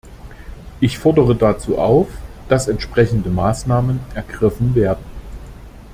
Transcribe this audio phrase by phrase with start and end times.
[0.79, 2.07] Ich fordere dazu auf,
[2.49, 5.03] dass entsprechende Maßnahmen ergriffen werden.